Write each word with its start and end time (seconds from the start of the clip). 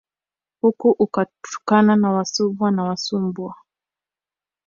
Huku 0.61 0.95
utakutana 0.99 1.95
na 1.95 2.11
Wasumva 2.11 2.67
au 2.77 2.87
Wasumbwa 2.89 3.55